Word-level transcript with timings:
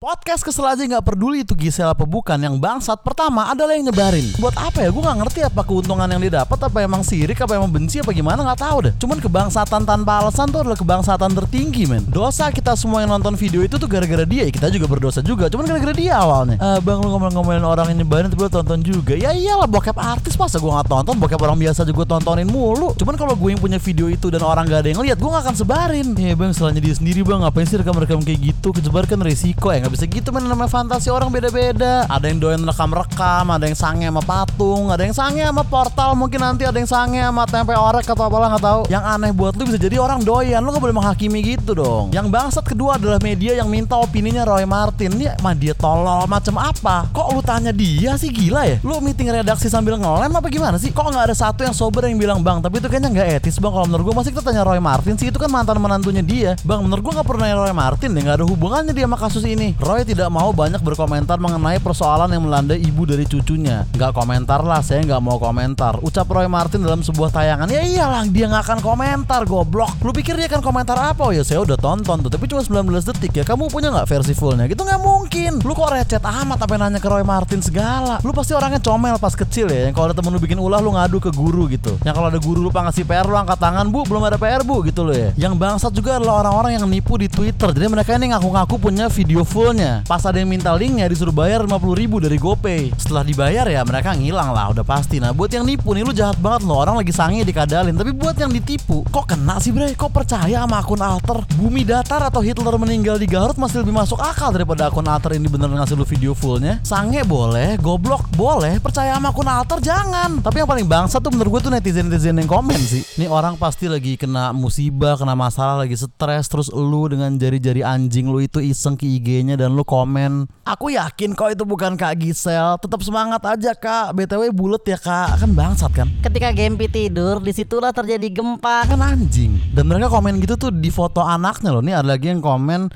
Podcast 0.00 0.40
kesel 0.40 0.64
aja 0.64 0.80
nggak 0.80 1.12
peduli 1.12 1.44
itu 1.44 1.52
Gisel 1.52 1.84
apa 1.84 2.08
bukan 2.08 2.40
Yang 2.40 2.56
bangsat 2.56 3.04
pertama 3.04 3.52
adalah 3.52 3.76
yang 3.76 3.92
nyebarin. 3.92 4.32
Buat 4.40 4.56
apa 4.56 4.80
ya? 4.80 4.88
Gue 4.88 5.04
nggak 5.04 5.18
ngerti 5.20 5.40
apa 5.44 5.60
keuntungan 5.60 6.08
yang 6.08 6.24
didapat 6.24 6.56
Apa 6.56 6.80
emang 6.80 7.04
sirik, 7.04 7.36
apa 7.36 7.60
emang 7.60 7.68
benci, 7.68 8.00
apa 8.00 8.08
gimana 8.16 8.40
nggak 8.40 8.64
tahu 8.64 8.88
deh. 8.88 8.92
Cuman 8.96 9.20
kebangsatan 9.20 9.84
tanpa 9.84 10.24
alasan 10.24 10.48
tuh 10.48 10.64
adalah 10.64 10.80
kebangsatan 10.80 11.36
tertinggi 11.36 11.84
men. 11.84 12.00
Dosa 12.08 12.48
kita 12.48 12.80
semua 12.80 13.04
yang 13.04 13.12
nonton 13.12 13.36
video 13.36 13.60
itu 13.60 13.76
tuh 13.76 13.84
gara-gara 13.84 14.24
dia. 14.24 14.48
Kita 14.48 14.72
juga 14.72 14.88
berdosa 14.88 15.20
juga 15.20 15.52
Cuman 15.52 15.68
gara-gara 15.68 15.92
dia 15.92 16.16
awalnya. 16.16 16.56
Eh, 16.56 16.80
Bang 16.80 17.04
lu 17.04 17.12
ngomel-ngomelin 17.12 17.60
orang 17.60 17.92
yang 17.92 18.00
nyebarin 18.00 18.32
tapi 18.32 18.40
lu 18.40 18.48
tonton 18.48 18.80
juga. 18.80 19.12
Ya 19.20 19.36
iyalah 19.36 19.68
bokep 19.68 20.00
artis 20.00 20.32
masa 20.40 20.56
gue 20.56 20.72
nggak 20.80 20.88
tonton? 20.88 21.20
Bokep 21.20 21.44
orang 21.44 21.60
biasa 21.60 21.84
juga 21.84 22.08
tontonin 22.08 22.48
mulu. 22.48 22.96
Cuman 22.96 23.20
kalau 23.20 23.36
gue 23.36 23.52
yang 23.52 23.60
punya 23.60 23.76
video 23.76 24.08
itu 24.08 24.32
dan 24.32 24.40
orang 24.40 24.64
gak 24.64 24.80
ada 24.80 24.96
yang 24.96 25.04
lihat 25.04 25.20
Gue 25.20 25.28
gak 25.28 25.44
akan 25.44 25.56
sebarin. 25.60 26.16
Ya 26.16 26.32
bang 26.32 26.56
salahnya 26.56 26.80
dia 26.80 26.96
sendiri 26.96 27.20
bang. 27.20 27.44
Ngapain 27.44 27.68
sih 27.68 27.76
rekam-rekam 27.76 28.24
kayak 28.24 28.40
gitu? 28.48 28.72
Kejebar 28.72 29.04
kan 29.04 29.20
resiko 29.20 29.68
ya 29.68 29.89
nggak 29.90 29.98
bisa 29.98 30.06
gitu 30.06 30.28
men. 30.30 30.46
Namanya 30.46 30.70
fantasi 30.70 31.10
orang 31.10 31.34
beda-beda. 31.34 32.06
Ada 32.06 32.30
yang 32.30 32.38
doyan 32.38 32.62
rekam-rekam 32.62 33.50
ada 33.50 33.66
yang 33.66 33.74
sange 33.74 34.06
sama 34.06 34.22
patung 34.22 34.86
ada 34.94 35.02
yang 35.02 35.10
sange 35.10 35.42
sama 35.42 35.66
portal. 35.66 36.14
Mungkin 36.14 36.38
nanti 36.38 36.62
ada 36.62 36.78
yang 36.78 36.86
sange 36.86 37.18
sama 37.18 37.42
tempe 37.50 37.74
orek 37.74 38.06
atau 38.06 38.30
apalah 38.30 38.54
nggak 38.54 38.62
tahu. 38.62 38.80
Yang 38.86 39.04
aneh 39.10 39.30
buat 39.34 39.58
lu 39.58 39.66
bisa 39.66 39.78
jadi 39.82 39.98
orang 39.98 40.22
doyan. 40.22 40.62
Lu 40.62 40.70
gak 40.70 40.78
boleh 40.78 40.94
menghakimi 40.94 41.42
gitu 41.42 41.74
dong. 41.74 42.14
Yang 42.14 42.30
bangsat 42.30 42.64
kedua 42.70 43.02
adalah 43.02 43.18
media 43.18 43.58
yang 43.58 43.66
minta 43.66 43.98
opininya 43.98 44.46
Roy 44.46 44.62
Martin. 44.62 45.10
Ini 45.18 45.42
mah 45.42 45.58
dia 45.58 45.74
tolol 45.74 46.30
macam 46.30 46.54
apa? 46.62 47.10
Kok 47.10 47.26
lu 47.34 47.42
tanya 47.42 47.74
dia 47.74 48.14
sih? 48.14 48.30
Gila 48.30 48.62
ya. 48.70 48.76
Lu 48.86 49.02
meeting 49.02 49.34
redaksi 49.34 49.66
sambil 49.66 49.98
ngelem 49.98 50.30
apa 50.30 50.46
gimana 50.46 50.78
sih? 50.78 50.94
Kok 50.94 51.10
nggak 51.10 51.34
ada 51.34 51.34
satu 51.34 51.66
yang 51.66 51.74
sober 51.74 52.06
yang 52.06 52.14
bilang 52.14 52.38
bang 52.38 52.62
tapi 52.62 52.78
itu 52.78 52.86
kayaknya 52.86 53.10
nggak 53.10 53.28
etis 53.42 53.58
bang. 53.58 53.74
Kalau 53.74 53.86
menurut 53.90 54.04
gue 54.06 54.14
masih 54.14 54.30
kita 54.30 54.42
tanya 54.46 54.62
Roy 54.62 54.78
Martin 54.78 55.18
sih. 55.18 55.26
Itu 55.34 55.42
kan 55.42 55.50
mantan 55.50 55.82
menantunya 55.82 56.22
dia. 56.22 56.54
Bang 56.62 56.86
menurut 56.86 57.02
gue 57.02 57.12
nggak 57.18 57.26
pernah 57.26 57.46
Roy 57.50 57.74
Martin 57.74 58.14
deh. 58.14 58.22
Nggak 58.22 58.36
ada 58.38 58.46
hubungannya 58.46 58.92
dia 58.94 59.08
sama 59.08 59.18
kasus 59.18 59.42
ini 59.42 59.79
Roy 59.80 60.04
tidak 60.04 60.28
mau 60.28 60.52
banyak 60.52 60.84
berkomentar 60.84 61.40
mengenai 61.40 61.80
persoalan 61.80 62.28
yang 62.28 62.44
melanda 62.44 62.76
ibu 62.76 63.08
dari 63.08 63.24
cucunya. 63.24 63.88
Nggak 63.96 64.12
komentar 64.12 64.60
lah, 64.60 64.84
saya 64.84 65.00
nggak 65.00 65.22
mau 65.24 65.40
komentar. 65.40 65.96
Ucap 66.04 66.28
Roy 66.28 66.44
Martin 66.52 66.84
dalam 66.84 67.00
sebuah 67.00 67.32
tayangan, 67.32 67.64
ya 67.72 67.80
iyalah 67.80 68.28
dia 68.28 68.52
nggak 68.52 68.64
akan 68.68 68.78
komentar, 68.84 69.48
goblok. 69.48 69.88
Lu 70.04 70.12
pikir 70.12 70.36
dia 70.36 70.52
akan 70.52 70.60
komentar 70.60 71.00
apa? 71.00 71.24
Oh 71.24 71.32
ya 71.32 71.40
saya 71.40 71.64
udah 71.64 71.80
tonton 71.80 72.20
tuh, 72.20 72.28
tapi 72.28 72.44
cuma 72.44 72.60
19 72.60 73.08
detik 73.08 73.40
ya. 73.40 73.44
Kamu 73.48 73.72
punya 73.72 73.88
nggak 73.88 74.08
versi 74.08 74.36
fullnya? 74.36 74.68
Gitu 74.68 74.84
nggak 74.84 75.00
mungkin. 75.00 75.19
Lu 75.60 75.76
kok 75.76 75.92
recet 75.94 76.24
amat 76.24 76.58
tapi 76.58 76.74
nanya 76.80 76.98
ke 76.98 77.06
Roy 77.06 77.22
Martin 77.22 77.62
segala. 77.62 78.18
Lu 78.26 78.34
pasti 78.34 78.56
orangnya 78.56 78.82
comel 78.82 79.14
pas 79.22 79.34
kecil 79.36 79.70
ya. 79.70 79.86
Yang 79.86 79.94
kalau 79.94 80.06
ada 80.10 80.16
temen 80.18 80.34
lu 80.34 80.40
bikin 80.42 80.58
ulah 80.58 80.82
lu 80.82 80.90
ngadu 80.90 81.22
ke 81.22 81.30
guru 81.30 81.70
gitu. 81.70 81.94
Yang 82.02 82.14
kalau 82.18 82.28
ada 82.32 82.40
guru 82.42 82.58
lupa 82.58 82.82
ngasih 82.82 83.06
PR 83.06 83.28
lu 83.28 83.38
angkat 83.38 83.60
tangan, 83.60 83.86
Bu, 83.86 84.02
belum 84.02 84.26
ada 84.26 84.34
PR, 84.34 84.66
Bu, 84.66 84.82
gitu 84.82 85.06
loh 85.06 85.14
ya. 85.14 85.30
Yang 85.36 85.54
bangsat 85.60 85.92
juga 85.92 86.18
adalah 86.18 86.42
orang-orang 86.42 86.80
yang 86.80 86.86
nipu 86.88 87.20
di 87.20 87.28
Twitter. 87.28 87.70
Jadi 87.70 87.86
mereka 87.86 88.16
ini 88.16 88.32
ngaku-ngaku 88.32 88.74
punya 88.80 89.06
video 89.06 89.46
fullnya. 89.46 90.02
Pas 90.08 90.24
ada 90.24 90.40
yang 90.40 90.48
minta 90.48 90.72
linknya 90.72 91.06
disuruh 91.06 91.34
bayar 91.34 91.62
50 91.68 92.00
ribu 92.00 92.16
dari 92.24 92.40
GoPay 92.40 92.96
Setelah 92.96 93.20
dibayar 93.20 93.68
ya 93.68 93.84
mereka 93.84 94.16
ngilang 94.16 94.56
lah 94.56 94.72
udah 94.72 94.82
pasti 94.82 95.20
Nah 95.20 95.36
buat 95.36 95.52
yang 95.52 95.68
nipu 95.68 95.92
nih 95.92 96.02
lu 96.08 96.16
jahat 96.16 96.40
banget 96.40 96.64
loh 96.64 96.80
Orang 96.80 96.96
lagi 96.96 97.12
sange 97.12 97.44
dikadalin 97.44 97.92
Tapi 97.92 98.16
buat 98.16 98.32
yang 98.40 98.48
ditipu 98.48 99.04
Kok 99.12 99.36
kena 99.36 99.60
sih 99.60 99.76
bre? 99.76 99.92
Kok 99.92 100.08
percaya 100.08 100.64
sama 100.64 100.80
akun 100.80 101.04
alter? 101.04 101.44
Bumi 101.60 101.84
datar 101.84 102.24
atau 102.24 102.40
Hitler 102.40 102.72
meninggal 102.80 103.20
di 103.20 103.28
Garut 103.28 103.60
masih 103.60 103.84
lebih 103.84 103.92
masuk 103.92 104.16
akal 104.16 104.56
daripada 104.56 104.88
akun 104.88 105.04
alter 105.04 105.19
ini 105.28 105.44
bener 105.52 105.68
ngasih 105.68 105.92
lu 106.00 106.08
video 106.08 106.32
fullnya 106.32 106.80
Sange 106.80 107.20
boleh, 107.28 107.76
goblok 107.76 108.32
boleh 108.32 108.80
Percaya 108.80 109.20
sama 109.20 109.28
akun 109.28 109.44
alter 109.44 109.78
jangan 109.84 110.40
Tapi 110.40 110.64
yang 110.64 110.68
paling 110.72 110.88
bangsa 110.88 111.20
tuh 111.20 111.28
menurut 111.28 111.60
gue 111.60 111.68
tuh 111.68 111.72
netizen-netizen 111.76 112.40
yang 112.40 112.48
komen 112.48 112.80
sih 112.80 113.04
Nih 113.20 113.28
orang 113.28 113.60
pasti 113.60 113.92
lagi 113.92 114.16
kena 114.16 114.56
musibah, 114.56 115.20
kena 115.20 115.36
masalah, 115.36 115.84
lagi 115.84 116.00
stres 116.00 116.48
Terus 116.48 116.72
lu 116.72 117.12
dengan 117.12 117.36
jari-jari 117.36 117.84
anjing 117.84 118.32
lu 118.32 118.40
itu 118.40 118.64
iseng 118.64 118.96
ke 118.96 119.04
IG-nya 119.04 119.60
dan 119.60 119.76
lu 119.76 119.84
komen 119.84 120.48
Aku 120.70 120.86
yakin 120.86 121.34
kok 121.34 121.50
itu 121.50 121.66
bukan 121.66 121.98
Kak 121.98 122.14
Gisel. 122.22 122.78
Tetap 122.78 123.02
semangat 123.02 123.42
aja 123.42 123.74
Kak. 123.74 124.14
BTW 124.14 124.54
bulet 124.54 124.78
ya 124.86 124.94
Kak. 124.94 125.42
Kan 125.42 125.50
bangsat 125.50 125.90
kan. 125.90 126.06
Ketika 126.22 126.54
Gempi 126.54 126.86
tidur, 126.86 127.42
di 127.42 127.50
situlah 127.50 127.90
terjadi 127.90 128.30
gempa. 128.30 128.86
Kan 128.86 129.02
anjing. 129.02 129.58
Dan 129.74 129.90
mereka 129.90 130.06
komen 130.06 130.38
gitu 130.38 130.54
tuh 130.54 130.70
di 130.70 130.94
foto 130.94 131.26
anaknya 131.26 131.74
loh. 131.74 131.82
Nih 131.82 131.98
ada 131.98 132.14
lagi 132.14 132.30
yang 132.30 132.38
komen 132.38 132.86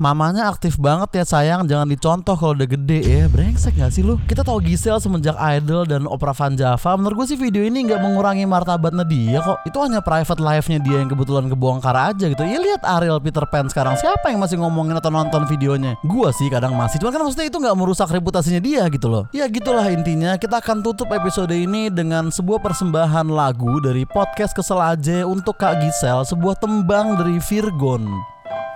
Mamanya 0.00 0.48
aktif 0.48 0.80
banget 0.80 1.12
ya 1.12 1.24
sayang. 1.28 1.68
Jangan 1.68 1.84
dicontoh 1.84 2.32
kalau 2.32 2.56
udah 2.56 2.64
gede 2.64 3.04
ya. 3.04 3.28
Brengsek 3.28 3.76
gak 3.76 3.92
sih 3.92 4.00
lu? 4.00 4.16
Kita 4.24 4.40
tahu 4.40 4.64
Gisel 4.64 4.96
semenjak 4.96 5.36
Idol 5.36 5.84
dan 5.84 6.08
Opera 6.08 6.32
Van 6.32 6.56
Java. 6.56 6.96
Menurut 6.96 7.20
gue 7.20 7.36
sih 7.36 7.38
video 7.38 7.60
ini 7.60 7.84
gak 7.84 8.00
mengurangi 8.00 8.48
martabatnya 8.48 9.04
dia 9.04 9.44
kok. 9.44 9.60
Itu 9.68 9.76
hanya 9.84 10.00
private 10.00 10.40
life-nya 10.40 10.80
dia 10.80 11.04
yang 11.04 11.12
kebetulan 11.12 11.52
kebongkar 11.52 11.92
aja 11.92 12.32
gitu. 12.32 12.40
Ya 12.48 12.56
lihat 12.56 12.80
Ariel 12.80 13.20
Peter 13.20 13.44
Pan 13.44 13.68
sekarang. 13.68 13.92
Siapa 14.00 14.32
yang 14.32 14.40
masih 14.40 14.56
ngomongin 14.56 14.96
atau 14.96 15.12
nonton 15.12 15.44
videonya? 15.44 16.00
Gue 16.00 16.32
sih 16.32 16.48
kadang 16.48 16.72
masih. 16.80 16.96
Cuma 16.96 17.12
kan 17.12 17.20
maksudnya 17.20 17.52
itu 17.52 17.60
gak 17.60 17.76
merusak 17.76 18.08
reputasinya 18.08 18.64
dia 18.64 18.88
gitu 18.88 19.12
loh. 19.12 19.28
Ya 19.36 19.52
gitulah 19.52 19.84
intinya. 19.92 20.40
Kita 20.40 20.64
akan 20.64 20.80
tutup 20.80 21.12
episode 21.12 21.52
ini 21.52 21.92
dengan 21.92 22.32
sebuah 22.32 22.64
persembahan 22.64 23.28
lagu 23.28 23.84
Dari 23.84 24.08
podcast 24.08 24.56
Kesel 24.56 24.80
Aja 24.80 25.28
untuk 25.28 25.60
Kak 25.60 25.84
Gisel 25.84 26.24
Sebuah 26.24 26.56
tembang 26.56 27.20
dari 27.20 27.36
Virgon. 27.36 28.08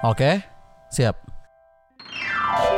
Oke? 0.05 0.54
Siap. 0.95 1.17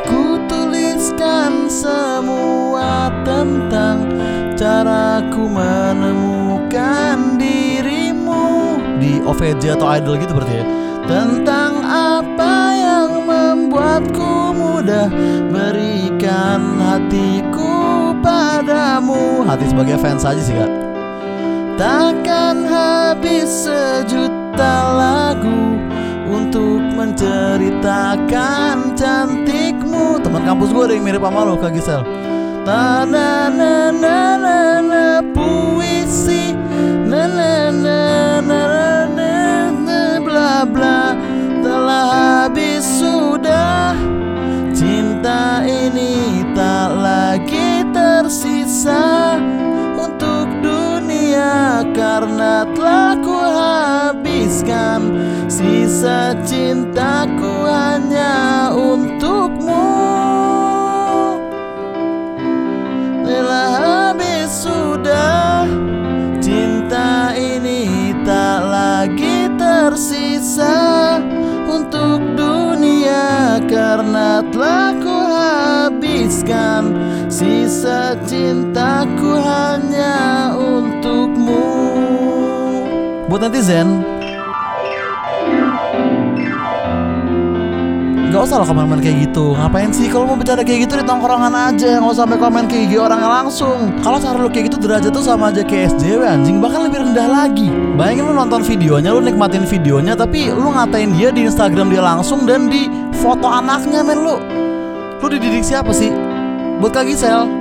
Ku 0.08 0.40
tuliskan 0.48 1.68
semua 1.68 3.12
tentang 3.28 4.08
caraku 4.56 5.44
menemukan 5.44 7.36
dirimu 7.36 8.80
di 8.96 9.20
OVJ 9.20 9.76
atau 9.76 9.92
idol 10.00 10.16
gitu 10.16 10.32
berarti 10.32 10.64
ya. 10.64 10.66
Tentang 11.04 11.84
apa 11.84 12.56
yang 12.72 13.10
membuatku 13.28 14.56
mudah 14.56 15.12
berikan 15.52 16.80
hatiku 16.80 18.16
padamu. 18.24 19.44
Hati 19.44 19.68
sebagai 19.68 20.00
fans 20.00 20.24
aja 20.24 20.40
sih 20.40 20.56
kak. 20.56 20.72
Takkan 21.76 22.64
habis 22.64 23.68
sejuta 23.68 24.96
lagu 24.96 25.55
menceritakan 27.06 28.98
cantikmu. 28.98 30.18
Teman 30.18 30.42
kampus 30.42 30.74
gue 30.74 30.82
ada 30.90 30.94
yang 30.98 31.06
mirip 31.06 31.22
sama 31.22 31.46
lo 31.46 31.54
kak 31.54 31.70
Gisel. 31.70 32.02
Na 32.66 33.06
na 33.06 33.46
na 33.46 34.34
na 34.82 35.22
puisi. 35.30 36.50
Na 37.06 37.30
na 37.30 37.70
na 37.70 38.00
na 38.42 38.62
na 39.06 39.70
na 39.70 40.18
bla 40.18 40.66
bla. 40.66 41.14
Telah 41.62 42.06
habis 42.10 42.82
sudah. 42.82 43.94
Cinta 44.74 45.62
ini 45.62 46.42
tak 46.58 46.90
lagi 46.98 47.86
tersisa 47.94 49.38
untuk 49.94 50.50
dunia 50.58 51.86
karena 51.94 52.66
telah 52.74 53.14
ku 53.22 53.38
sisa 55.46 56.34
cintaku 56.42 57.70
hanya 57.70 58.68
untukmu. 58.74 59.94
Telah 63.22 63.70
habis 63.78 64.50
sudah 64.66 65.66
Cinta 66.42 67.34
ini 67.34 68.14
tak 68.22 68.60
lagi 68.66 69.50
tersisa 69.54 71.18
Untuk 71.66 72.22
dunia 72.34 73.62
Karena 73.70 74.42
telah 74.50 74.94
ku 74.98 75.14
habiskan. 75.14 76.94
Sisa 77.30 78.14
cintaku 78.26 79.30
hanya 79.42 80.54
untukmu. 80.54 81.66
Buat 83.26 83.50
netizen 83.50 84.15
Gak 88.26 88.42
usah 88.42 88.58
lo 88.58 88.64
komen-komen 88.66 88.98
kayak 89.00 89.16
gitu. 89.30 89.54
Ngapain 89.54 89.90
sih? 89.94 90.10
Kalau 90.10 90.26
mau 90.26 90.36
bercanda 90.36 90.66
kayak 90.66 90.90
gitu 90.90 90.98
di 90.98 91.04
tongkrongan 91.06 91.54
aja. 91.54 92.02
Gak 92.02 92.10
usah 92.10 92.26
sampai 92.26 92.38
komen 92.42 92.64
kayak 92.66 92.84
gitu 92.90 93.00
orangnya 93.00 93.30
langsung. 93.30 93.94
Kalau 94.02 94.18
cara 94.18 94.36
lo 94.36 94.50
kayak 94.50 94.66
gitu 94.68 94.76
derajat 94.82 95.10
tuh 95.14 95.24
sama 95.24 95.54
aja 95.54 95.62
kayak 95.62 95.94
SJW 95.94 96.20
anjing. 96.26 96.58
Bahkan 96.58 96.80
lebih 96.90 96.98
rendah 97.06 97.28
lagi. 97.30 97.70
Bayangin 97.96 98.28
lo 98.28 98.34
nonton 98.36 98.60
videonya, 98.60 99.08
lo 99.16 99.24
nikmatin 99.24 99.64
videonya 99.64 100.12
Tapi 100.12 100.52
lo 100.52 100.68
ngatain 100.68 101.16
dia 101.16 101.32
di 101.32 101.48
Instagram 101.48 101.88
dia 101.88 102.04
langsung 102.04 102.44
Dan 102.44 102.68
di 102.68 102.92
foto 103.16 103.48
anaknya 103.48 104.04
men 104.04 104.20
lo 104.20 104.36
Lo 105.16 105.26
dididik 105.32 105.64
siapa 105.64 105.96
sih? 105.96 106.12
Buat 106.76 106.92
Kak 106.92 107.08
Gisel 107.08 107.55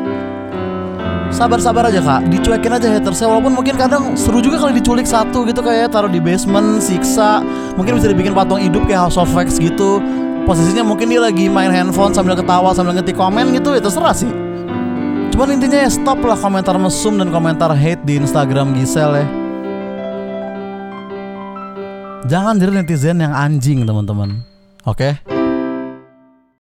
Sabar-sabar 1.35 1.91
aja 1.91 1.99
kak, 1.99 2.31
dicuekin 2.31 2.71
aja 2.79 2.87
hatersnya 2.95 3.27
Walaupun 3.27 3.59
mungkin 3.59 3.75
kadang 3.75 4.15
seru 4.15 4.39
juga 4.39 4.55
kali 4.55 4.79
diculik 4.79 5.03
satu 5.03 5.43
gitu 5.43 5.59
Kayak 5.59 5.91
taruh 5.91 6.07
di 6.07 6.23
basement, 6.23 6.79
siksa. 6.79 7.43
Mungkin 7.75 7.99
bisa 7.99 8.07
dibikin 8.07 8.31
patung 8.31 8.63
hidup 8.63 8.87
kayak 8.87 9.11
House 9.11 9.19
of 9.19 9.27
Wax 9.35 9.59
gitu. 9.59 9.99
Posisinya 10.47 10.87
mungkin 10.87 11.11
dia 11.11 11.19
lagi 11.19 11.51
main 11.51 11.75
handphone 11.75 12.15
sambil 12.15 12.39
ketawa 12.39 12.71
sambil 12.71 12.95
ngetik 12.95 13.19
komen 13.19 13.51
gitu 13.51 13.75
itu 13.75 13.89
serah 13.91 14.15
sih. 14.15 14.31
Cuman 15.35 15.59
intinya 15.59 15.83
ya 15.83 15.91
stop 15.91 16.23
lah 16.23 16.39
komentar 16.39 16.79
mesum 16.79 17.19
dan 17.19 17.27
komentar 17.35 17.75
hate 17.75 17.99
di 18.07 18.15
Instagram 18.15 18.71
Gisel 18.71 19.19
ya. 19.19 19.27
Jangan 22.31 22.55
jadi 22.61 22.71
netizen 22.79 23.19
yang 23.19 23.35
anjing 23.35 23.83
teman-teman. 23.83 24.39
Oke? 24.87 25.19
okay? 25.19 25.34